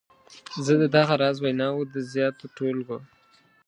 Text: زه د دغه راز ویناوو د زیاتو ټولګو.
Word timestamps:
زه 0.65 0.73
د 0.81 0.83
دغه 0.95 1.13
راز 1.21 1.37
ویناوو 1.41 1.89
د 1.93 1.95
زیاتو 2.13 2.45
ټولګو. 2.57 2.97